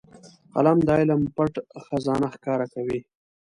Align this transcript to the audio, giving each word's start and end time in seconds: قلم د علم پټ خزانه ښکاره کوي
قلم 0.53 0.77
د 0.87 0.89
علم 0.99 1.21
پټ 1.35 1.53
خزانه 1.85 2.27
ښکاره 2.35 2.67
کوي 2.73 2.99